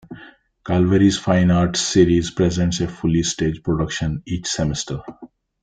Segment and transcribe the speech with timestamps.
[0.65, 5.03] Calvary's Fine Arts Series presents a fully staged production each semester.